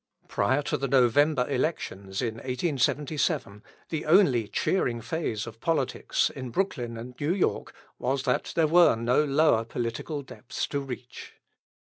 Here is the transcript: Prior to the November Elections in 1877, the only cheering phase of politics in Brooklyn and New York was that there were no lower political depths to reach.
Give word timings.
Prior 0.27 0.63
to 0.63 0.77
the 0.77 0.87
November 0.87 1.47
Elections 1.47 2.23
in 2.23 2.37
1877, 2.37 3.61
the 3.89 4.05
only 4.07 4.47
cheering 4.47 4.99
phase 4.99 5.45
of 5.45 5.59
politics 5.61 6.31
in 6.31 6.49
Brooklyn 6.49 6.97
and 6.97 7.13
New 7.19 7.35
York 7.35 7.71
was 7.99 8.23
that 8.23 8.51
there 8.55 8.65
were 8.65 8.95
no 8.95 9.23
lower 9.23 9.63
political 9.63 10.23
depths 10.23 10.65
to 10.69 10.79
reach. 10.79 11.33